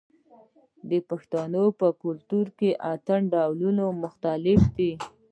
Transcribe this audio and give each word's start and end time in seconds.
د 0.89 0.91
پښتنو 1.09 1.63
په 1.79 1.87
کلتور 2.03 2.45
کې 2.59 2.69
د 2.75 2.77
اتن 2.93 3.21
ډولونه 3.33 3.83
مختلف 4.03 4.61
دي. 4.77 4.91